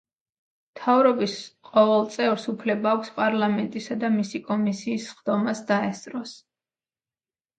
[0.69, 1.33] მთავრობის
[1.73, 6.33] ყოველ წევრს უფლება აქვს პარლამენტისა და მისი კომისიის სხდომას დაესწროს.